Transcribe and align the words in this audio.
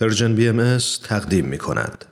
پرژن 0.00 0.34
بی 0.34 0.48
ام 0.48 0.78
تقدیم 1.08 1.44
می 1.44 1.58
کند. 1.58 2.04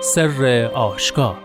سر 0.00 0.70
آشکار 0.74 1.38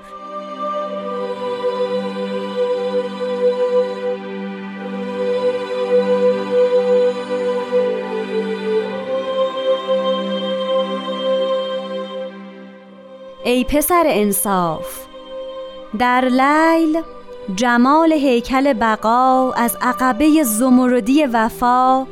ای 13.43 13.63
پسر 13.63 14.04
انصاف 14.07 15.05
در 15.98 16.25
لیل 16.25 17.02
جمال 17.55 18.13
هیکل 18.13 18.73
بقا 18.73 19.52
از 19.52 19.77
عقبه 19.81 20.44
زمردی 20.44 21.26
وفا 21.26 22.08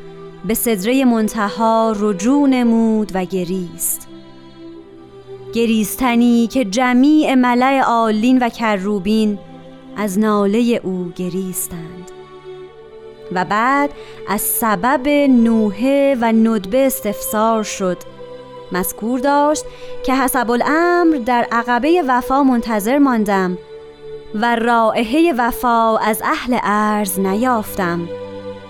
به 0.46 0.54
سدره 0.54 1.06
منتهی 1.06 1.96
رجوع 2.00 2.48
نمود 2.48 3.12
و 3.14 3.26
گریست. 3.26 4.08
گریستنی 5.54 6.48
که 6.48 6.66
جمیع 6.66 7.36
ملأ 7.36 7.84
عالین 7.88 8.40
و 8.44 8.50
کروبین 8.50 9.40
از 9.98 10.20
ناله 10.20 10.82
او 10.84 11.12
گریستند. 11.16 12.12
و 13.32 13.46
بعد 13.46 13.90
از 14.30 14.42
سبب 14.42 15.08
نوحه 15.30 16.18
و 16.22 16.26
ندبه 16.26 16.86
استفسار 16.86 17.64
شد. 17.64 17.98
مذکور 18.72 19.20
داشت 19.20 19.66
که 20.06 20.16
حسب 20.16 20.52
الامر 20.52 21.18
در 21.18 21.48
عقبه 21.52 22.04
وفا 22.08 22.44
منتظر 22.44 22.98
ماندم 22.98 23.58
و 24.36 24.56
رائحه 24.56 25.34
وفا 25.38 25.98
از 25.98 26.22
اهل 26.26 26.58
ارز 26.64 27.20
نیافتم 27.20 28.10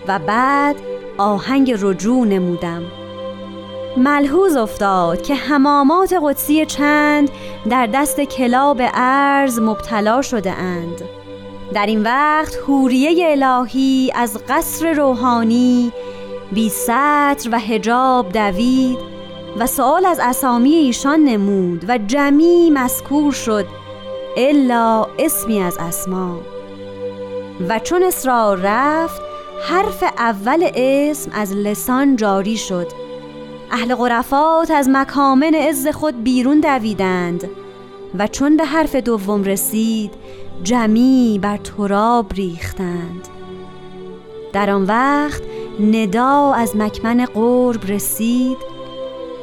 و 0.08 0.20
بعد 0.20 0.76
آهنگ 1.18 1.76
رجوع 1.82 2.28
نمودم. 2.28 2.84
ملحوظ 3.98 4.58
افتاد 4.58 5.22
که 5.22 5.36
حمامات 5.36 6.14
قدسی 6.22 6.66
چند 6.66 7.30
در 7.70 7.88
دست 7.88 8.22
کلاب 8.22 8.82
ارز 8.94 9.60
مبتلا 9.60 10.22
شده 10.22 10.52
اند. 10.52 11.02
در 11.74 11.86
این 11.86 12.04
وقت 12.04 12.58
حوریه 12.68 13.28
الهی 13.32 14.12
از 14.16 14.38
قصر 14.50 14.94
روحانی 14.94 15.92
بی 16.52 16.70
سطر 16.70 17.50
و 17.52 17.60
هجاب 17.60 18.32
دوید 18.32 18.98
و 19.60 19.68
سوال 19.68 20.06
از 20.06 20.20
اسامی 20.24 20.74
ایشان 20.74 21.20
نمود 21.20 21.86
و 21.88 21.98
جمی 21.98 22.70
مذکور 22.70 23.32
شد 23.32 23.83
الا 24.38 25.08
اسمی 25.20 25.62
از 25.62 25.78
اسما. 25.80 26.40
و 27.70 27.80
چون 27.80 28.04
اصرار 28.04 28.60
رفت 28.64 29.22
حرف 29.70 30.04
اول 30.18 30.70
اسم 30.76 31.32
از 31.34 31.54
لسان 31.54 32.16
جاری 32.16 32.58
شد. 32.58 32.88
اهل 33.72 33.96
غرفات 33.96 34.72
از 34.72 34.90
مکامن 34.90 35.54
عز 35.56 35.88
خود 35.88 36.24
بیرون 36.24 36.60
دویدند. 36.60 37.50
و 38.20 38.28
چون 38.28 38.58
به 38.58 38.66
حرف 38.66 38.96
دوم 38.96 39.44
رسید 39.44 40.14
جمی 40.64 41.40
بر 41.42 41.58
تراب 41.58 42.34
ریختند. 42.34 43.28
در 44.54 44.70
آن 44.70 44.84
وقت 44.84 45.42
ندا 45.80 46.54
از 46.54 46.76
مکمن 46.76 47.26
قرب 47.26 47.86
رسید. 47.86 48.58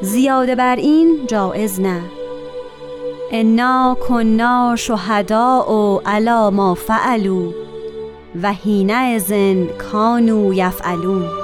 زیاده 0.02 0.54
بر 0.54 0.76
این 0.76 1.26
جایز 1.26 1.80
نه. 1.80 2.19
انا 3.32 3.96
کنا 4.08 4.76
شهدا 4.76 5.72
و 5.72 6.00
علا 6.06 6.50
ما 6.50 6.74
فعلو 6.74 7.52
و 8.42 8.52
ازن 8.90 9.66
کانو 9.66 10.54
یفعلون. 10.54 11.39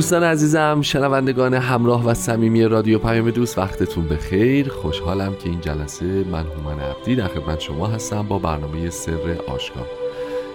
دوستان 0.00 0.22
عزیزم 0.22 0.82
شنوندگان 0.82 1.54
همراه 1.54 2.06
و 2.06 2.14
صمیمی 2.14 2.64
رادیو 2.64 2.98
پیام 2.98 3.30
دوست 3.30 3.58
وقتتون 3.58 4.04
به 4.04 4.16
خیر 4.16 4.68
خوشحالم 4.68 5.34
که 5.34 5.48
این 5.48 5.60
جلسه 5.60 6.04
من 6.04 6.44
هومن 6.46 6.80
عبدی 6.80 7.16
در 7.16 7.28
خدمت 7.28 7.60
شما 7.60 7.86
هستم 7.86 8.22
با 8.22 8.38
برنامه 8.38 8.90
سر 8.90 9.38
آشکار. 9.46 9.86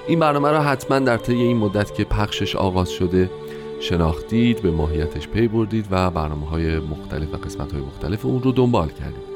این 0.08 0.20
برنامه 0.20 0.52
را 0.52 0.62
حتما 0.62 1.00
در 1.00 1.18
طی 1.18 1.34
این 1.34 1.58
مدت 1.58 1.94
که 1.94 2.04
پخشش 2.04 2.56
آغاز 2.56 2.90
شده 2.90 3.30
شناختید 3.80 4.62
به 4.62 4.72
ماهیتش 4.72 5.28
پی 5.28 5.48
بردید 5.48 5.88
و 5.92 6.10
برنامه 6.10 6.50
های 6.50 6.80
مختلف 6.80 7.34
و 7.34 7.38
قسمت 7.38 7.72
های 7.72 7.82
مختلف 7.82 8.26
اون 8.26 8.42
رو 8.42 8.52
دنبال 8.52 8.88
کردید. 8.88 9.36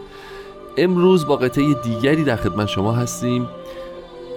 امروز 0.78 1.28
با 1.28 1.36
قطعه 1.36 1.74
دیگری 1.84 2.24
در 2.24 2.36
خدمت 2.36 2.68
شما 2.68 2.92
هستیم. 2.92 3.48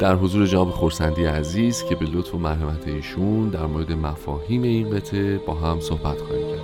در 0.03 0.15
حضور 0.15 0.47
جناب 0.47 0.71
خورسندی 0.71 1.25
عزیز 1.25 1.85
که 1.85 1.95
به 1.95 2.07
لطف 2.07 2.35
و 2.35 2.39
مرحمت 2.39 2.89
ایشون 2.89 3.49
در 3.49 3.67
مورد 3.67 3.93
مفاهیم 3.93 4.63
این 4.63 4.91
قطعه 4.91 5.39
با 5.39 5.55
هم 5.55 5.81
صحبت 5.81 6.21
خواهیم 6.21 6.49
کرد. 6.49 6.61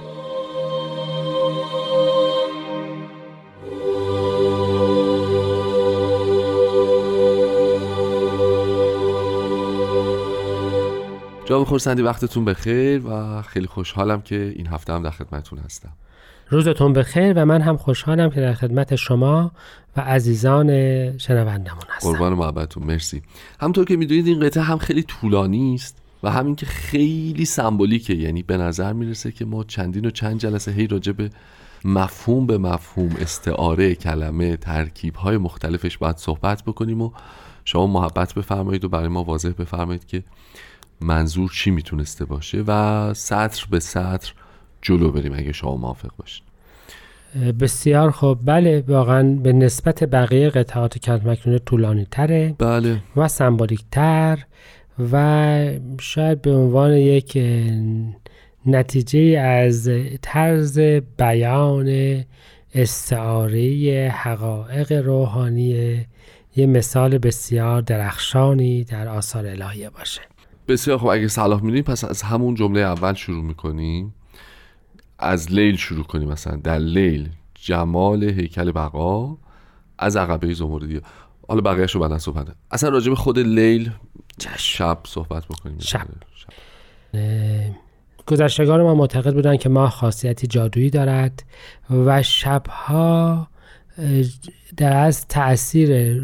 جناب 11.44 11.65
خورسندی 11.65 12.03
وقتتون 12.03 12.44
بخیر 12.44 13.06
و 13.06 13.43
خیلی 13.43 13.66
خوشحالم 13.66 14.22
که 14.22 14.53
این 14.56 14.66
هفته 14.66 14.93
هم 14.93 15.03
در 15.03 15.10
خدمتتون 15.10 15.59
هستم. 15.59 15.93
روزتون 16.50 16.92
بخیر 16.92 17.32
و 17.36 17.47
من 17.47 17.60
هم 17.60 17.76
خوشحالم 17.76 18.31
که 18.31 18.41
در 18.41 18.54
خدمت 18.54 18.97
شما 18.97 19.53
و 19.97 20.00
عزیزان 20.00 20.69
شنوندمون 21.19 21.82
هستم. 21.88 22.12
قربان 22.12 22.32
محبتتون 22.32 22.82
مرسی. 22.82 23.22
همطور 23.60 23.84
که 23.84 23.97
می‌دونید 23.97 24.26
این 24.26 24.41
قطعه 24.41 24.62
هم 24.62 24.78
خیلی 24.78 25.03
طولانی 25.03 25.75
است 25.75 26.03
و 26.22 26.31
همین 26.31 26.56
که 26.56 26.66
خیلی 26.66 27.44
سمبولیکه. 27.44 28.14
یعنی 28.14 28.42
به 28.42 28.56
نظر 28.56 28.92
می‌رسه 28.92 29.32
که 29.32 29.44
ما 29.44 29.64
چندین 29.64 30.06
و 30.06 30.10
چند 30.10 30.41
جلسه 30.41 30.72
هی 30.72 30.87
راجع 30.87 31.12
به 31.12 31.31
مفهوم 31.84 32.47
به 32.47 32.58
مفهوم 32.58 33.16
استعاره 33.20 33.94
کلمه 33.94 34.56
ترکیب 34.56 35.14
های 35.14 35.37
مختلفش 35.37 35.98
باید 35.98 36.16
صحبت 36.16 36.62
بکنیم 36.62 37.03
و 37.03 37.10
شما 37.64 37.87
محبت 37.87 38.34
بفرمایید 38.34 38.84
و 38.84 38.88
برای 38.88 39.08
ما 39.08 39.25
واضح 39.25 39.50
بفرمایید 39.58 40.06
که 40.06 40.25
منظور 41.00 41.50
چی 41.50 41.70
می‌تونسته 41.70 42.25
باشه 42.25 42.64
و 42.66 43.14
سطر 43.14 43.66
به 43.70 43.81
سطر 43.81 44.32
جلو 44.82 45.12
بریم 45.12 45.32
اگه 45.32 45.52
شما 45.52 45.76
موافق 45.76 46.10
باشید 46.18 46.42
بسیار 47.60 48.10
خوب. 48.10 48.38
بله 48.44 48.84
واقعا 48.88 49.22
به 49.22 49.52
نسبت 49.52 50.04
بقیه 50.04 50.50
قطعات 50.50 50.98
کلمه 50.98 51.30
مکنونه 51.30 51.58
طولانی 51.58 52.06
تره 52.10 52.54
بله. 52.58 53.02
و 53.16 53.28
سمبولیک 53.28 53.84
تر 53.90 54.38
و 55.12 55.70
شاید 56.00 56.42
به 56.42 56.50
عنوان 56.50 56.92
یک 56.92 57.38
نتیجه 58.66 59.38
از 59.38 59.90
طرز 60.22 60.78
بیان 61.18 62.20
استعاره 62.74 64.12
حقایق 64.14 64.92
روحانی 64.92 66.06
یه 66.56 66.66
مثال 66.66 67.18
بسیار 67.18 67.80
درخشانی 67.80 68.84
در 68.84 69.08
آثار 69.08 69.46
الهیه 69.46 69.90
باشه. 69.90 70.20
بسیار 70.68 70.98
خوب. 70.98 71.08
اگه 71.08 71.28
صلاح 71.28 71.60
می‌دونیم 71.62 71.84
پس 71.84 72.04
از 72.04 72.22
همون 72.22 72.54
جمله 72.54 72.80
اول 72.80 73.14
شروع 73.14 73.44
می‌کنیم. 73.44 74.14
از 75.18 75.52
لیل 75.52 75.76
شروع 75.76 76.04
کنیم 76.04 76.28
مثلا. 76.28 76.56
در 76.56 76.78
لیل 76.78 77.28
جمال 77.54 78.24
هیکل 78.24 78.72
بقا 78.72 79.36
از 79.98 80.16
عقبه 80.16 80.54
زمردی. 80.54 81.00
حالا 81.48 81.60
بقیهش 81.60 81.94
رو 81.94 82.00
بعدا 82.00 82.18
صحبت 82.18 82.46
اصلا 82.70 82.90
راجع 82.90 83.10
به 83.10 83.16
خود 83.16 83.38
لیل 83.38 83.90
شب 84.56 84.98
صحبت 85.06 85.44
بکنیم. 85.46 85.78
شب, 85.78 86.06
شب. 86.34 86.48
گذشتگان 88.26 88.82
ما 88.82 88.94
معتقد 88.94 89.34
بودن 89.34 89.56
که 89.56 89.69
ماه 89.69 89.90
خاصیتی 89.90 90.46
جادویی 90.46 90.90
دارد 90.90 91.43
و 91.90 92.22
شبها 92.22 93.48
در 94.76 94.96
از 94.96 95.26
تاثیر 95.26 96.20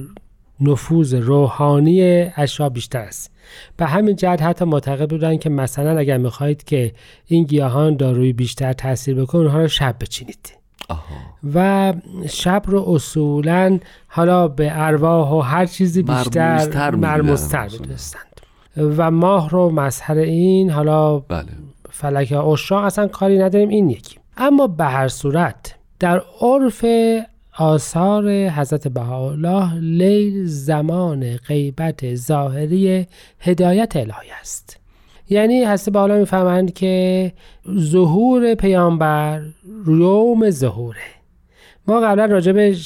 نفوذ 0.61 1.15
روحانی 1.15 2.03
اشیا 2.37 2.69
بیشتر 2.69 2.99
است. 2.99 3.31
به 3.77 3.87
همین 3.87 4.17
جهت 4.17 4.43
حتی 4.43 4.65
معتقد 4.65 5.11
بودن 5.11 5.37
که 5.37 5.51
مثلا 5.51 5.99
اگر 5.99 6.19
می‌خواهید 6.19 6.65
که 6.65 6.93
این 7.27 7.45
گیاهان 7.45 7.97
داروی 7.97 8.33
بیشتر 8.33 8.73
تاثیر 8.73 9.15
بکنه 9.15 9.41
اونها 9.41 9.61
رو 9.61 9.69
شب 9.69 9.97
بچینید. 10.01 10.53
و 11.55 11.93
شب 12.29 12.63
رو 12.67 12.85
اصولا 12.89 13.79
حالا 14.09 14.49
به 14.49 14.69
ارواح 14.73 15.31
و 15.31 15.41
هر 15.41 15.67
چیزی 15.67 16.03
بیشتر 16.03 16.95
مرموزتر 16.95 17.69
بدونستند 17.69 18.41
و 18.77 19.11
ماه 19.11 19.51
رو 19.51 19.71
مظهر 19.71 20.19
این 20.19 20.71
حالا 20.71 21.19
بله. 21.19 21.47
فلک 21.91 22.33
اشاق 22.33 22.85
اصلا 22.85 23.09
کاری 23.09 23.39
نداریم 23.39 23.69
این 23.69 23.91
یکی. 23.91 24.17
اما 24.37 24.67
به 24.67 24.85
هر 24.85 25.09
صورت 25.09 25.75
در 25.99 26.23
عرف 26.41 26.85
آثار 27.59 28.49
حضرت 28.49 28.89
بهاءالله 28.89 29.75
لیل 29.75 30.47
زمان 30.47 31.37
غیبت 31.37 32.15
ظاهری 32.15 33.07
هدایت 33.41 33.97
الهی 33.97 34.31
است. 34.41 34.81
یعنی 35.29 35.65
حضرت 35.65 35.89
بهاءالله 35.89 36.19
می‌فهمند 36.19 36.73
که 36.73 37.33
ظهور 37.79 38.55
پیامبر 38.55 39.43
یوم 39.87 40.51
ظهوره. 40.51 41.01
ما 41.87 42.01
قبلا 42.01 42.25
راجع 42.25 42.53
به 42.53 42.77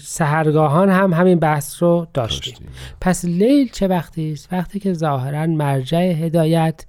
سهرگاهان 0.00 0.88
هم 0.88 1.12
همین 1.12 1.38
بحث 1.38 1.82
رو 1.82 2.06
داشتیم, 2.14 2.52
داشتیم. 2.52 2.68
پس 3.00 3.24
لیل 3.24 3.68
چه 3.72 3.88
وقتی 3.88 4.32
است؟ 4.32 4.52
وقتی 4.52 4.80
که 4.80 4.92
ظاهرا 4.92 5.46
مرجع 5.46 5.98
هدایت 5.98 6.84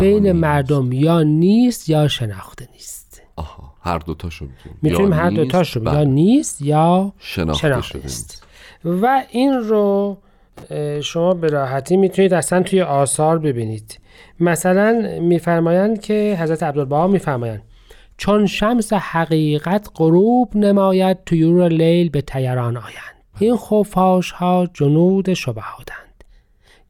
بین 0.00 0.22
نیست. 0.22 0.34
مردم 0.34 0.92
یا 0.92 1.22
نیست 1.22 1.88
یا 1.88 2.08
شناخته 2.08 2.68
نیست. 2.72 3.22
آها. 3.36 3.71
هر 3.82 3.98
دوتاشو 3.98 4.44
می‌تونیم. 4.44 4.78
می‌تونیم 4.82 5.10
یا 5.10 5.16
هر 5.16 5.30
دوتاشو 5.30 5.82
یا 5.82 5.92
بله. 5.92 6.04
نیست 6.04 6.62
یا 6.62 7.12
شناخته, 7.18 7.68
شناخته 7.68 8.00
و 8.84 9.24
این 9.30 9.52
رو 9.52 10.16
شما 11.00 11.34
به 11.34 11.48
راحتی 11.48 11.96
می‌تونید 11.96 12.34
اصلا 12.34 12.62
توی 12.62 12.82
آثار 12.82 13.38
ببینید. 13.38 13.98
مثلا 14.40 15.18
میفرمایند 15.20 16.00
که 16.00 16.38
حضرت 16.40 16.62
عبدالبها 16.62 17.06
میفرمایند 17.06 17.62
چون 18.16 18.46
شمس 18.46 18.92
حقیقت 18.92 19.88
غروب 19.94 20.56
نماید 20.56 21.18
طیور 21.26 21.68
لیل 21.68 22.08
به 22.08 22.20
تیران 22.20 22.76
آیند. 22.76 23.14
این 23.38 23.56
خفاش 23.56 24.30
ها 24.30 24.68
جنود 24.74 25.34
شبهاتند. 25.34 25.96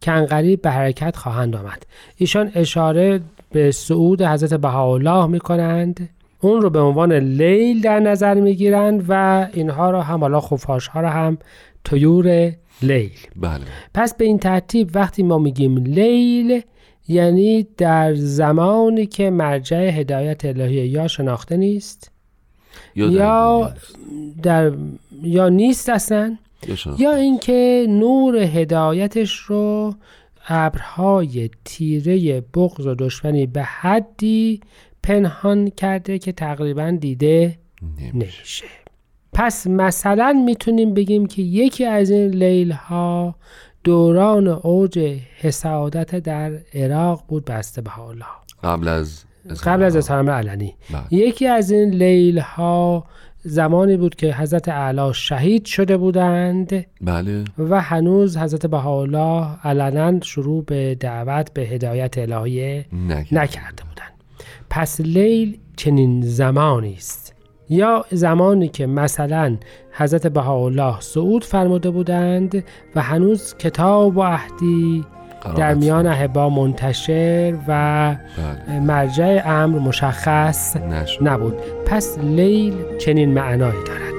که 0.01 0.13
انقریب 0.13 0.63
به 0.63 0.71
حرکت 0.71 1.17
خواهند 1.17 1.57
آمد. 1.57 1.87
ایشان 2.17 2.53
اشاره 2.55 3.21
به 3.53 3.71
صعود 3.71 4.23
حضرت 4.23 4.55
بهاءالله 4.55 5.27
می 5.27 5.39
کنند 5.39 6.09
اون 6.45 6.63
رو 6.63 6.71
به 6.71 6.81
عنوان 6.81 7.13
لیل 7.13 7.81
در 7.81 8.01
نظر 8.01 8.35
می 8.35 8.55
گیرند 8.55 9.05
و 9.09 9.47
اینها 9.53 9.91
را 9.91 10.03
هم 10.03 10.21
حالا 10.21 10.41
خفاش 10.41 10.87
ها 10.87 11.01
را 11.01 11.11
هم 11.11 11.39
طیور 11.85 12.53
لیل. 12.83 13.11
بله. 13.37 13.65
پس 13.95 14.15
به 14.15 14.25
این 14.25 14.39
ترتیب 14.39 14.91
وقتی 14.95 15.23
ما 15.23 15.39
میگیم 15.39 15.77
لیل 15.77 16.63
یعنی 17.09 17.67
در 17.77 18.15
زمانی 18.15 19.07
که 19.07 19.31
مرجع 19.31 20.01
هدایت 20.01 20.45
الهی 20.45 20.89
یا 20.89 21.09
شناخته 21.09 21.57
نیست 21.57 22.11
یا 22.95 23.09
در 23.09 23.15
یا 23.15 23.75
در 24.43 24.73
یا 25.23 25.49
نیست 25.49 25.89
اصلا. 25.89 26.37
یا 26.99 27.15
اینکه 27.15 27.87
نور 27.89 28.37
هدایتش 28.37 29.37
رو 29.37 29.95
ابرهای 30.49 31.51
تیره 31.65 32.41
بغض 32.41 32.87
و 32.87 32.95
دشمنی 32.95 33.47
به 33.47 33.63
حدی 33.63 34.61
پنهان 35.03 35.71
کرده 35.71 36.19
که 36.19 36.33
تقریبا 36.33 36.97
دیده 37.01 37.59
نمیشه. 37.83 38.15
نمیشه 38.15 38.65
پس 39.33 39.67
مثلا 39.67 40.43
می‌تونیم 40.47 40.95
بگیم 40.95 41.27
که 41.27 41.43
یکی 41.43 41.85
از 41.85 42.11
این 42.11 42.31
لیل 42.31 42.73
ها 42.73 43.35
دوران 43.85 44.49
اوج 44.49 44.99
حسادت 45.41 46.17
در 46.17 46.53
عراق 46.75 47.25
بود 47.29 47.45
بسته 47.45 47.83
به 47.83 47.91
حالا 47.91 48.27
قبل 48.65 48.89
از 48.89 49.25
قبل 49.65 49.83
از 49.83 49.97
اظهار 49.97 50.19
امر 50.19 50.33
علنی 50.33 50.75
بله. 50.91 51.03
یکی 51.11 51.47
از 51.47 51.71
این 51.71 51.91
لیل 51.91 52.39
ها 52.39 53.05
زمانی 53.45 53.97
بود 53.97 54.15
که 54.15 54.35
حضرت 54.35 54.69
اعلی 54.69 55.15
شهید 55.15 55.65
شده 55.65 55.97
بودند 55.97 56.87
بله 57.01 57.45
و 57.59 57.81
هنوز 57.81 58.37
حضرت 58.37 58.67
بهاءالله 58.67 59.47
علنا 59.65 60.21
شروع 60.21 60.65
به 60.65 60.95
دعوت 60.95 61.53
به 61.53 61.63
هدایت 61.63 62.19
الهی 62.19 62.85
نکرد. 63.09 63.39
نکرده 63.39 63.83
بودند 63.89 64.12
پس 64.71 65.01
لیل 65.01 65.59
چنین 65.77 66.23
زمانی 66.23 66.95
است 66.95 67.35
یا 67.69 68.05
زمانی 68.11 68.69
که 68.69 68.87
مثلا 68.87 69.57
حضرت 69.93 70.27
بهاءالله 70.27 71.01
صعود 71.01 71.45
فرموده 71.45 71.91
بودند 71.91 72.65
و 72.95 73.03
هنوز 73.03 73.55
کتاب 73.59 74.17
و 74.17 74.23
عهدی. 74.23 75.05
در 75.57 75.75
میان 75.75 76.07
احبا 76.07 76.49
منتشر 76.49 77.55
و 77.69 77.73
بله. 78.69 78.81
مرجع 78.81 79.43
امر 79.47 79.79
مشخص 79.79 80.77
نشد 80.77 81.29
نبود 81.29 81.55
پس 81.87 82.19
لیل 82.19 82.75
چنین 82.99 83.35
معنایی 83.35 83.85
دارد 83.85 84.12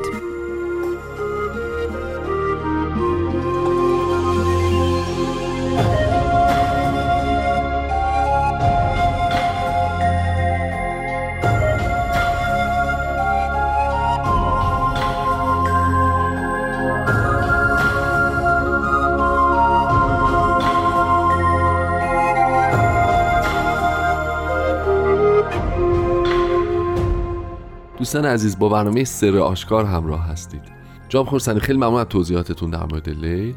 دوستان 28.03 28.25
عزیز 28.25 28.59
با 28.59 28.69
برنامه 28.69 29.03
سر 29.03 29.37
آشکار 29.37 29.85
همراه 29.85 30.27
هستید. 30.27 30.61
جام 31.09 31.25
خورسنی 31.25 31.59
خیلی 31.59 31.77
ممنون 31.77 31.99
از 31.99 32.05
توضیحاتتون 32.05 32.69
در 32.69 32.83
مورد 32.83 33.09
لیل. 33.09 33.55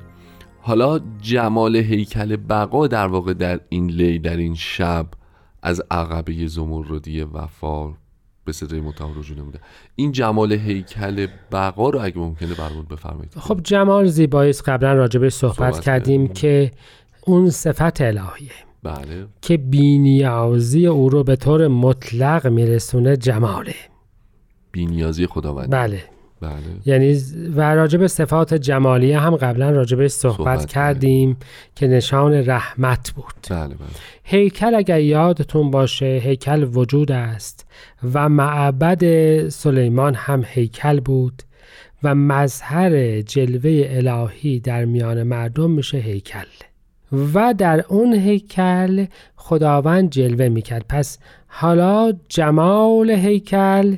حالا 0.60 1.00
جمال 1.20 1.76
هیکل 1.76 2.37
بقا 2.37 2.87
در 2.87 3.06
واقع 3.06 3.34
در 3.34 3.60
این 3.69 3.87
لیل 3.87 4.22
در 4.22 4.37
این 4.37 4.54
شب 4.54 5.06
از 5.62 5.82
عقبه 5.90 6.46
زمردی 6.46 7.22
وفا 7.22 7.88
به 8.44 8.52
صدای 8.52 8.81
متهم 8.81 9.19
رجوع 9.19 9.38
نموده. 9.38 9.60
این 9.96 10.12
جمال 10.12 10.52
هیکل 10.52 11.26
بقا 11.52 11.90
رو 11.90 12.00
اگه 12.02 12.19
ممکنه 12.19 12.54
برامون 12.54 12.87
بفرمایید. 12.90 13.32
خب 13.38 13.60
جمال 13.64 14.06
زیبایی 14.06 14.52
قبلا 14.52 14.94
راجبش 14.94 15.32
صحبت, 15.32 15.56
صحبت 15.56 15.84
کردیم. 15.84 16.26
کردیم. 16.26 16.34
که 16.34 16.70
اون 17.26 17.50
صفت 17.50 18.00
الهیه. 18.00 18.50
بله. 18.82 19.26
که 19.42 19.56
بینیازی 19.56 20.87
او 20.87 21.08
رو 21.08 21.25
به 21.25 21.37
طور 21.37 21.69
مطلق 21.69 22.46
میرسونه 22.46 23.16
جماله. 23.16 23.75
بینیازی 24.76 25.26
خداوند. 25.26 25.70
بله. 25.70 26.02
بله. 26.40 26.52
یعنی 26.87 27.20
و 27.55 27.75
راجب 27.75 28.06
صفات 28.06 28.55
جمالیه 28.55 29.19
هم 29.19 29.37
قبلا 29.37 29.70
راجبش 29.70 30.11
صحبت, 30.11 30.37
صحبت 30.37 30.67
کردیم 30.67 31.37
که 31.75 31.87
نشان 31.87 32.32
رحمت 32.32 33.12
بود. 33.17 33.34
بله 33.50 33.67
بله. 33.67 33.88
هیکل 34.25 34.75
اگر 34.75 35.00
یادتون 35.00 35.70
باشه 35.70 36.20
هیکل 36.25 36.69
وجود 36.73 37.12
است 37.12 37.67
و 38.14 38.28
معبد 38.28 39.02
سلیمان 39.49 40.14
هم 40.14 40.44
هیکل 40.46 41.00
بود 41.00 41.43
و 42.02 42.14
مظهر 42.14 43.20
جلوه 43.20 43.87
الهی 43.88 44.61
در 44.61 44.84
میان 44.84 45.23
مردم 45.23 45.70
میشه 45.70 45.99
هیکل. 45.99 46.46
و 47.34 47.55
در 47.58 47.84
اون 47.88 48.14
هیکل 48.14 49.06
خداوند 49.37 50.11
جلوه 50.11 50.49
می‌کرد. 50.49 50.85
پس 50.88 51.18
حالا 51.47 52.12
جمال 52.28 53.11
هیکل 53.11 53.97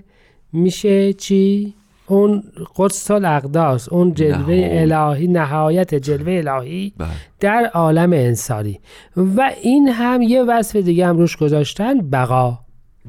میشه 0.52 1.12
چی؟ 1.12 1.75
اون 2.07 2.43
قدس 2.76 3.11
الاقداس 3.11 3.88
اون 3.88 4.14
جلوه 4.14 4.55
نهایت. 4.55 4.93
الهی 4.93 5.26
نهایت 5.26 5.95
جلوه 5.95 6.43
الهی 6.47 6.93
بله. 6.99 7.09
در 7.40 7.71
عالم 7.75 8.12
انسانی. 8.12 8.81
و 9.17 9.50
این 9.62 9.88
هم 9.88 10.23
یه 10.23 10.43
وصف 10.43 10.76
دیگه 10.76 11.07
هم 11.07 11.19
روش 11.19 11.37
گذاشتن 11.37 12.11
بقا. 12.11 12.59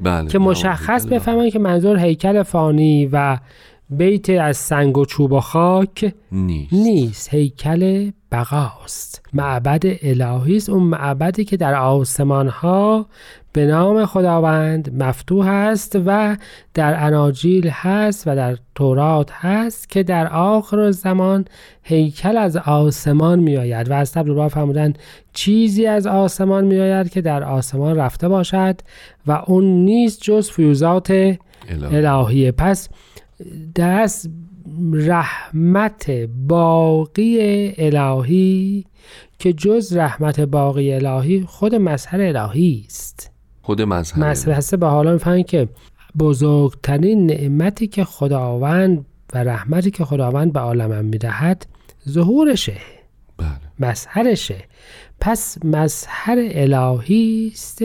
بله 0.02 0.28
که 0.28 0.38
مشخص 0.38 1.06
بفهمن 1.06 1.50
که 1.50 1.58
منظور 1.58 1.98
هیکل 1.98 2.42
فانی 2.42 3.08
و 3.12 3.38
بیت 3.90 4.30
از 4.30 4.56
سنگ 4.56 4.98
و 4.98 5.04
چوب 5.04 5.32
و 5.32 5.40
خاک 5.40 6.14
نیست. 6.32 6.72
نیست. 6.72 7.34
هیکل 7.34 8.10
بقاست. 8.32 9.22
معبد 9.32 9.82
الهی 10.02 10.56
است. 10.56 10.70
اون 10.70 10.82
معبدی 10.82 11.44
که 11.44 11.56
در 11.56 11.74
آسمان 11.74 12.48
ها 12.48 13.06
به 13.52 13.66
نام 13.66 14.06
خداوند 14.06 15.02
مفتوح 15.02 15.46
است 15.46 15.98
و 16.06 16.36
در 16.74 17.06
اناجیل 17.06 17.68
هست 17.68 18.22
و 18.26 18.36
در 18.36 18.56
تورات 18.74 19.30
هست 19.32 19.88
که 19.88 20.02
در 20.02 20.26
آخر 20.26 20.90
زمان 20.90 21.44
هیکل 21.82 22.36
از 22.36 22.56
آسمان 22.56 23.38
می 23.38 23.56
آید 23.56 23.90
و 23.90 23.92
از 23.92 24.12
تبل 24.12 24.48
فرمودن 24.48 24.92
چیزی 25.32 25.86
از 25.86 26.06
آسمان 26.06 26.64
می 26.64 26.80
آید 26.80 27.10
که 27.10 27.20
در 27.20 27.42
آسمان 27.42 27.96
رفته 27.96 28.28
باشد 28.28 28.80
و 29.26 29.42
اون 29.46 29.64
نیست 29.64 30.22
جز 30.22 30.50
فیوزات 30.50 31.10
الهی. 31.10 32.06
الهیه 32.06 32.52
پس 32.52 32.88
دست 33.76 34.30
رحمت 34.92 36.10
باقی 36.48 37.38
الهی 37.78 38.84
که 39.38 39.52
جز 39.52 39.96
رحمت 39.96 40.40
باقی 40.40 40.92
الهی 40.92 41.44
خود 41.48 41.74
مظهر 41.74 42.20
الهی 42.20 42.84
است 42.86 43.29
خود 43.62 43.82
مذهب 43.82 44.24
مظهر 44.24 44.76
به 44.76 44.86
حالا 44.86 45.12
می‌فهمید 45.12 45.46
که 45.46 45.68
بزرگترین 46.18 47.26
نعمتی 47.26 47.86
که 47.86 48.04
خداوند 48.04 49.06
و 49.34 49.44
رحمتی 49.44 49.90
که 49.90 50.04
خداوند 50.04 50.52
به 50.52 50.60
عالمم 50.60 51.04
می‌دهد 51.04 51.66
ظهورشه. 52.08 52.76
بله. 53.38 53.90
مظهرشه. 53.90 54.64
پس 55.20 55.64
مظهر 55.64 56.38
الهی 56.50 57.50
است 57.54 57.84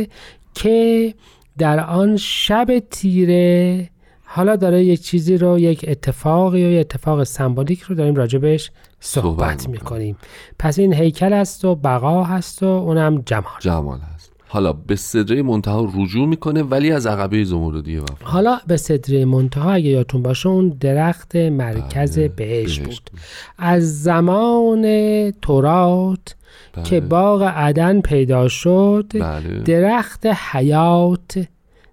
که 0.53 1.13
در 1.57 1.79
آن 1.79 2.17
شب 2.17 2.83
تیره 2.91 3.89
حالا 4.25 4.55
داره 4.55 4.85
یک 4.85 5.01
چیزی 5.01 5.37
رو 5.37 5.59
یک 5.59 5.85
اتفاقی 5.87 6.59
یا 6.59 6.79
اتفاق 6.79 7.23
سمبولیک 7.23 7.81
رو 7.81 7.95
داریم 7.95 8.15
راجبش 8.15 8.71
صحبت, 8.99 9.61
صحبت 9.61 9.69
می‌کنیم. 9.69 10.17
پس 10.59 10.79
این 10.79 10.93
هیکل 10.93 11.33
است 11.33 11.65
و 11.65 11.75
بقا 11.75 12.23
هست 12.23 12.63
و 12.63 12.65
اونم 12.65 13.21
جمال. 13.25 13.59
جمال 13.59 13.99
هست. 13.99 14.14
حالا 14.47 14.73
به 14.73 14.95
صدره 14.95 15.41
منتها 15.41 15.91
رجوع 15.95 16.27
می‌کنه 16.27 16.63
ولی 16.63 16.91
از 16.91 17.07
عقبه 17.07 17.43
زمردی 17.43 17.97
وفا 17.97 18.25
حالا 18.25 18.59
به 18.67 18.77
صدره 18.77 19.25
منتها 19.25 19.71
اگه 19.71 19.89
یادتون 19.89 20.21
باشه 20.21 20.49
اون 20.49 20.69
درخت 20.79 21.35
مرکز 21.35 22.19
بله، 22.19 22.27
بهشت 22.27 22.79
بهشت 22.79 23.01
بود. 23.09 23.19
از 23.57 24.03
زمان 24.03 24.83
تورات 25.31 26.35
بله. 26.73 26.85
که 26.85 26.99
باغ 27.01 27.43
عدن 27.43 28.01
پیدا 28.01 28.47
شد 28.47 29.11
بله. 29.13 29.59
درخت 29.59 30.25
حیات 30.25 31.47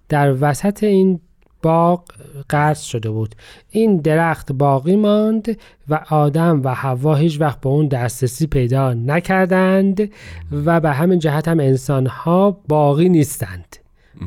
در 0.08 0.36
وسط 0.40 0.84
این 0.84 1.20
باغ 1.62 2.04
قرض 2.48 2.80
شده 2.80 3.10
بود. 3.10 3.34
این 3.70 3.96
درخت 3.96 4.52
باقی 4.52 4.96
ماند 4.96 5.56
و 5.88 6.00
آدم 6.10 6.60
و 6.64 6.74
حوا 6.74 7.14
هیچ 7.14 7.40
وقت 7.40 7.60
به 7.60 7.68
اون 7.68 7.88
دسترسی 7.88 8.46
پیدا 8.46 8.94
نکردند 8.94 10.10
و 10.52 10.80
به 10.80 10.90
همین 10.90 11.18
جهت 11.18 11.48
هم 11.48 11.60
انسان 11.60 12.06
ها 12.06 12.60
باقی 12.68 13.08
نیستند. 13.08 13.76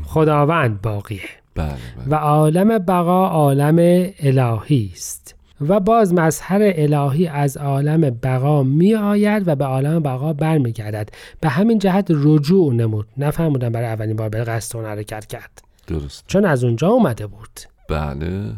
خداوند 0.05 0.81
باقیه. 0.81 1.19
بله 1.55 1.67
بله. 1.67 2.07
و 2.07 2.15
عالم 2.15 2.77
بقا 2.77 3.27
عالم 3.27 3.75
الهی 4.19 4.91
است. 4.93 5.35
و 5.61 5.79
باز 5.79 6.13
مظهر 6.13 6.59
الهی 6.61 7.27
از 7.27 7.57
عالم 7.57 8.01
بقا 8.01 8.63
می 8.63 8.95
آید 8.95 9.47
و 9.47 9.55
به 9.55 9.65
عالم 9.65 9.99
بقا 9.99 10.33
برمیگردد. 10.33 11.09
به 11.41 11.49
همین 11.49 11.79
جهت 11.79 12.07
رجوع 12.09 12.73
نمود. 12.73 13.07
نفهمودن 13.17 13.69
برای 13.69 13.87
اولین 13.87 14.15
بار 14.15 14.29
به 14.29 14.43
قصد 14.43 14.77
اون 14.77 14.85
حرکت 14.85 15.25
کرد. 15.25 15.61
درست 15.87 16.23
چون 16.27 16.45
از 16.45 16.63
اونجا 16.63 16.87
اومده 16.87 17.27
بود. 17.27 17.59
بله. 17.89 18.51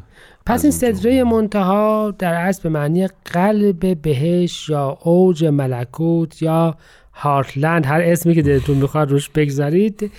پس 0.45 0.63
این 0.63 0.71
صدره 0.71 1.23
منتها 1.23 2.15
در 2.19 2.33
اصل 2.33 2.63
به 2.63 2.69
معنی 2.69 3.07
قلب 3.07 4.01
بهش 4.01 4.69
یا 4.69 4.97
اوج 5.01 5.45
ملکوت 5.45 6.41
یا 6.41 6.77
هارتلند 7.13 7.85
هر 7.85 8.01
اسمی 8.01 8.35
که 8.35 8.41
دلتون 8.41 8.77
می‌خواد 8.77 9.11
روش 9.11 9.29
بگذارید 9.29 10.11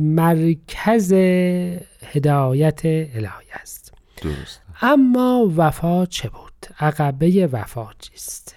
مرکز 0.00 1.12
هدایت 2.06 2.80
الهی 2.84 3.50
است. 3.52 3.94
درست 4.22 4.60
اما 4.82 5.52
وفا 5.56 6.06
چه 6.06 6.28
بود؟ 6.28 6.74
عقبه 6.80 7.48
وفا 7.52 7.86
چیست؟ 7.98 8.56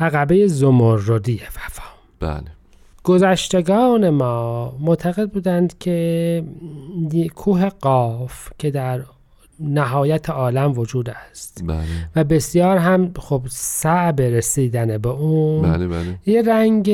عقبه 0.00 0.46
زمردی 0.46 1.40
وفا. 1.56 1.82
بله. 2.20 2.57
گذشتگان 3.04 4.10
ما 4.10 4.76
معتقد 4.80 5.30
بودند 5.30 5.78
که 5.78 6.44
کوه 7.34 7.68
قاف 7.68 8.48
که 8.58 8.70
در 8.70 9.02
نهایت 9.60 10.30
عالم 10.30 10.78
وجود 10.78 11.10
است. 11.10 11.62
بله. 11.66 11.84
و 12.16 12.24
بسیار 12.24 12.76
هم 12.76 13.12
خب 13.18 13.42
صعب 13.48 14.20
رسیدن 14.20 14.98
به 14.98 15.08
اون. 15.08 15.62
بله 15.62 15.88
بله. 15.88 16.18
یه 16.26 16.42
رنگ 16.42 16.84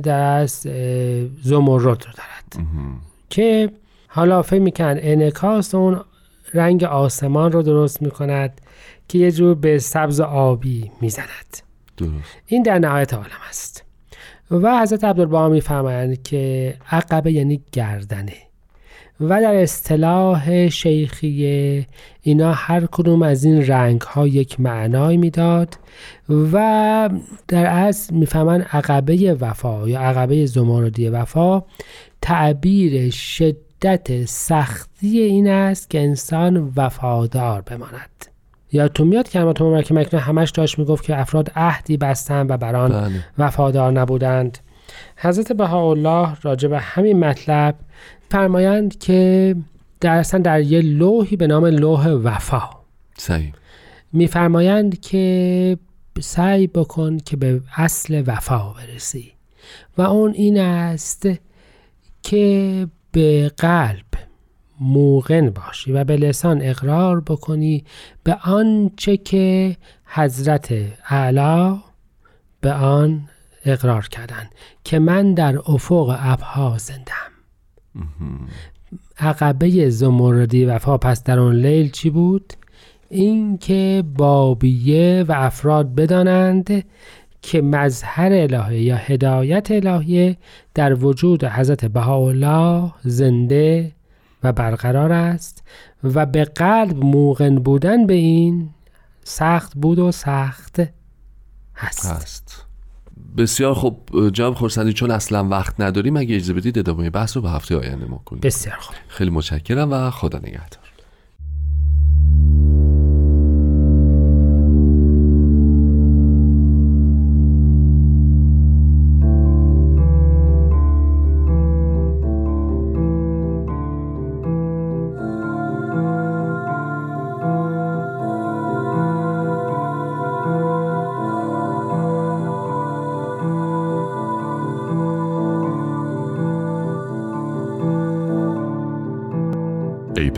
در 0.00 0.22
از 0.22 0.52
زمرد 1.42 1.84
رو 1.84 1.94
دارد. 1.94 2.54
مهم. 2.56 2.98
که 3.30 3.70
حالا 4.08 4.42
فکر 4.42 4.60
میکن 4.60 4.94
انعکاس 4.98 5.74
اون 5.74 6.00
رنگ 6.54 6.84
آسمان 6.84 7.52
رو 7.52 7.62
درست 7.62 8.02
می‌کند 8.02 8.60
که 9.08 9.18
یه 9.18 9.32
جور 9.32 9.54
به 9.54 9.78
سبز 9.78 10.20
آبی 10.20 10.90
می‌زند. 11.00 11.56
درست. 11.96 12.12
این 12.46 12.62
در 12.62 12.78
نهایت 12.78 13.14
عالم 13.14 13.28
است. 13.48 13.73
و 14.50 14.82
حضرت 14.82 15.04
عبدالبها 15.04 15.48
میفرمایند 15.48 16.22
که 16.22 16.74
عقبه 16.90 17.32
یعنی 17.32 17.62
گردنه. 17.72 18.36
و 19.20 19.40
در 19.40 19.54
اصطلاح 19.54 20.68
شیخیه 20.68 21.86
اینا 22.22 22.52
هر 22.52 22.86
کدوم 22.86 23.22
از 23.22 23.44
این 23.44 23.66
رنگ 23.66 24.00
ها 24.00 24.26
یک 24.26 24.60
معنای 24.60 25.16
می‌داد 25.16 25.78
و 26.28 27.10
در 27.48 27.66
اصل 27.66 28.14
می‌فهمن 28.14 28.60
عقبه 28.60 29.36
وفا 29.40 29.88
یا 29.88 30.00
عقبه 30.00 30.46
زمردی 30.46 31.08
وفا 31.08 31.62
تعبیر 32.22 33.10
شدت 33.10 34.24
سختی 34.24 35.20
این 35.20 35.48
است 35.48 35.90
که 35.90 36.00
انسان 36.00 36.72
وفادار 36.76 37.60
بماند. 37.60 38.33
یا 38.74 38.88
تو 38.88 39.04
میاد 39.04 39.28
کلمات 39.28 39.62
مبارک 39.62 39.92
مکنه 39.92 40.20
همش 40.20 40.50
داشت 40.50 40.78
می‌گفت 40.78 41.04
که 41.04 41.20
افراد 41.20 41.50
عهدی 41.56 41.96
بستن 41.96 42.46
و 42.48 42.56
بران 42.56 42.90
بله. 42.92 43.24
وفادار 43.38 43.92
نبودند. 43.92 44.58
حضرت 45.16 45.52
بهاءالله 45.52 46.28
راجع 46.42 46.68
به 46.68 46.78
همین 46.78 47.18
مطلب 47.18 47.74
فرمایند 48.30 48.98
که 48.98 49.56
در 50.00 50.18
اصلا 50.18 50.40
در 50.40 50.60
یه 50.60 50.80
لوحی 50.80 51.36
به 51.36 51.46
نام 51.46 51.66
لوح 51.66 52.08
وفا. 52.08 52.62
صحیح. 53.18 53.52
میفرمایند 54.12 55.00
که 55.00 55.76
سعی 56.20 56.66
بکن 56.66 57.18
که 57.18 57.36
به 57.36 57.60
اصل 57.76 58.22
وفا 58.26 58.72
برسی 58.72 59.32
و 59.98 60.02
اون 60.02 60.32
این 60.32 60.60
است 60.60 61.28
که 62.22 62.86
به 63.12 63.52
قلب 63.56 64.04
موقن 64.80 65.50
باشی 65.50 65.92
و 65.92 66.04
به 66.04 66.16
لسان 66.16 66.62
اقرار 66.62 67.20
بکنی 67.20 67.84
به 68.24 68.34
آنچه 68.44 69.16
که 69.16 69.76
حضرت 70.04 70.74
اعلی 71.08 71.80
به 72.60 72.72
آن 72.72 73.28
اقرار 73.64 74.08
کردن 74.08 74.50
که 74.84 74.98
من 74.98 75.34
در 75.34 75.58
افق 75.66 76.16
ابها 76.20 76.78
زندم 76.78 77.34
عقبه 79.18 79.90
زمردی 79.90 80.64
وفا 80.64 80.98
پس 80.98 81.22
در 81.22 81.38
آن 81.38 81.54
لیل 81.54 81.90
چی 81.90 82.10
بود؟ 82.10 82.52
اینکه 83.10 84.04
بابیه 84.16 85.24
و 85.28 85.32
افراد 85.36 85.94
بدانند 85.94 86.84
که 87.42 87.62
مظهر 87.62 88.32
الهی 88.32 88.82
یا 88.82 88.96
هدایت 88.96 89.70
الهی 89.70 90.36
در 90.74 90.94
وجود 90.94 91.44
حضرت 91.44 91.84
بهاءالله 91.84 92.92
زنده 93.02 93.92
و 94.44 94.52
برقرار 94.52 95.12
است 95.12 95.62
و 96.04 96.26
به 96.26 96.44
قلب 96.44 97.04
موقن 97.04 97.54
بودن 97.54 98.06
به 98.06 98.14
این 98.14 98.70
سخت 99.24 99.72
بود 99.76 99.98
و 99.98 100.12
سخت 100.12 100.80
هست. 101.76 102.06
هست. 102.06 102.66
بسیار 103.36 103.74
خوب 103.74 104.30
جناب 104.32 104.54
خورسندی 104.54 104.92
چون 104.92 105.10
اصلا 105.10 105.48
وقت 105.48 105.80
نداریم 105.80 106.16
اگه 106.16 106.34
اجازه 106.36 106.52
بدید 106.52 106.78
ادامه 106.78 107.10
بحث 107.10 107.36
رو 107.36 107.42
به 107.42 107.50
هفته 107.50 107.76
آینده 107.76 108.06
ما 108.06 108.22
کنیم. 108.24 108.40
بسیار 108.40 108.76
خوب. 108.76 108.96
خیلی 109.08 109.30
متشکرم 109.30 109.92
و 109.92 110.10
خدا 110.10 110.38
نگهدار. 110.38 110.83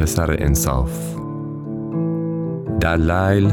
پسر 0.07 0.37
انصاف. 0.39 1.17
در 2.81 2.97
لیل 2.97 3.53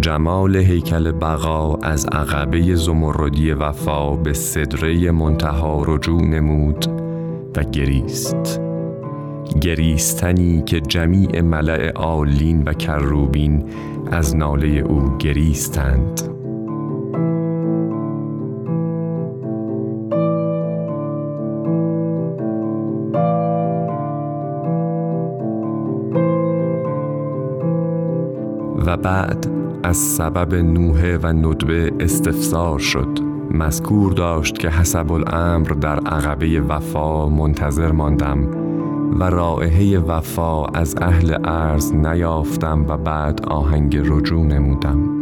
جمال 0.00 0.56
هیکل 0.56 1.12
بقا 1.12 1.74
از 1.74 2.06
عقبه 2.06 2.74
زمردی 2.74 3.52
وفا 3.52 4.16
به 4.16 4.32
سدره 4.32 5.10
منتهی 5.10 5.82
رجوع 5.86 6.22
نمود 6.22 6.86
و 7.56 7.62
گریست. 7.62 8.60
گریستنی 9.60 10.62
که 10.66 10.80
جمیع 10.80 11.40
ملأ 11.40 11.92
عالین 11.94 12.62
و 12.62 12.72
کروبین 12.72 13.64
از 14.10 14.36
ناله 14.36 14.68
او 14.68 15.18
گریستند. 15.18 16.35
بعد 28.96 29.46
از 29.82 29.96
سبب 29.96 30.54
نوحه 30.54 31.18
و 31.18 31.26
ندبه 31.26 31.92
استفسار 32.00 32.78
شد. 32.78 33.18
مذکور 33.50 34.12
داشت 34.12 34.58
که 34.58 34.68
حسب 34.68 35.12
الامر 35.12 35.68
در 35.68 35.98
عقبه 35.98 36.60
وفا 36.60 37.28
منتظر 37.28 37.92
ماندم 37.92 38.46
و 39.20 39.24
رائحه 39.24 39.98
وفا 39.98 40.64
از 40.66 40.94
اهل 41.00 41.36
ارز 41.44 41.94
نیافتم 41.94 42.86
و 42.88 42.96
بعد 42.96 43.46
آهنگ 43.46 43.96
رجوع 43.96 44.44
نمودم. 44.44 45.15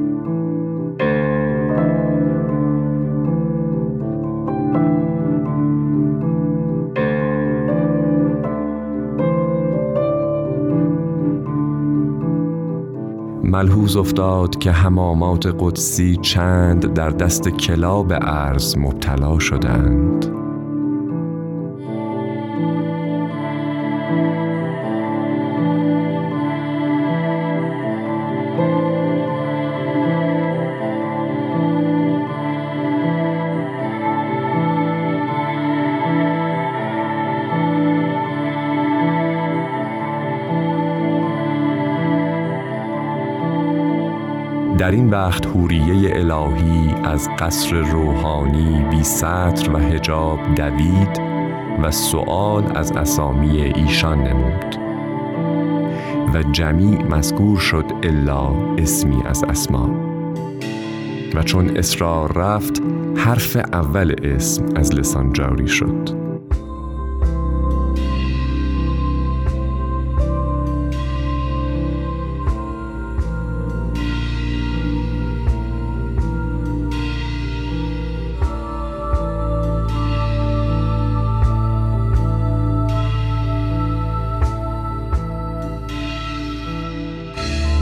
ملحوظ 13.55 13.97
افتاد 13.97 14.59
که 14.59 14.73
همامات 14.73 15.55
قدسی 15.61 16.17
چند 16.17 16.93
در 16.95 17.11
دست 17.11 17.49
کلاب 17.49 18.13
ارز 18.13 18.79
مبتلا 18.79 19.39
شدند. 19.39 20.34
وقت 45.25 45.47
حوریه 45.47 46.17
الهی 46.17 46.95
از 47.05 47.29
قصر 47.39 47.77
روحانی 47.77 48.85
بی 48.91 49.05
سطر 49.05 49.71
و 49.73 49.79
هجاب 49.79 50.39
دوید 50.57 51.21
و 51.83 51.91
سؤال 51.91 52.77
از 52.77 52.93
اسامی 52.93 53.61
ایشان 53.61 54.19
نمود. 54.19 54.77
و 56.35 56.43
جمیع 56.53 57.03
مذکور 57.03 57.59
شد 57.59 57.85
الا 58.03 58.49
اسمی 58.79 59.23
از 59.27 59.45
اسما. 59.45 59.91
و 61.35 61.43
چون 61.43 61.77
اصرار 61.77 62.33
رفت 62.33 62.83
حرف 63.17 63.57
اول 63.57 64.15
اسم 64.25 64.65
از 64.77 64.95
لسان 64.95 65.33
جاری 65.33 65.69
شد. 65.69 66.24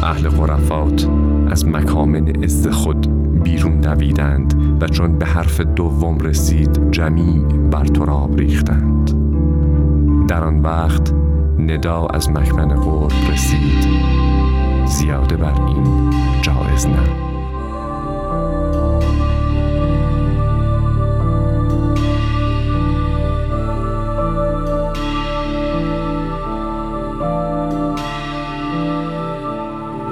اهل 0.03 0.29
غرفات 0.29 1.09
از 1.51 1.69
مکامن 1.69 2.45
از 2.45 2.69
خود 2.69 3.09
بیرون 3.43 3.81
دویدند 3.81 4.79
و 4.83 4.89
چون 4.89 5.19
به 5.19 5.27
حرف 5.27 5.61
دوم 5.61 6.19
رسید 6.19 6.91
جمیع 6.91 7.43
بر 7.71 7.85
تراب 7.85 8.37
ریختند. 8.37 9.11
در 10.29 10.45
آن 10.45 10.61
وقت 10.61 11.13
ندا 11.59 12.07
از 12.07 12.31
مکمن 12.31 12.69
قرب 12.69 13.13
رسید. 13.33 13.89
زیاده 14.87 15.37
بر 15.37 15.67
این 15.67 16.11
جایز 16.43 16.87
نه. 16.87 17.32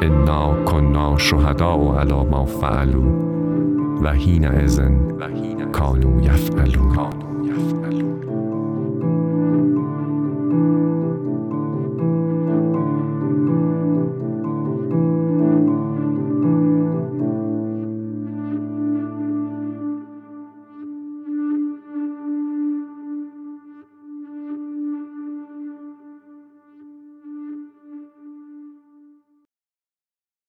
انا 0.02 0.64
کنا 0.64 1.19
شهدا 1.19 2.00
علی 2.00 2.12
ما 2.12 2.45
فعلوا 2.45 3.04
و 4.02 4.12
حین 4.12 4.45
ازن 4.45 4.99
کانو 5.73 6.21
یفعلون. 6.21 7.20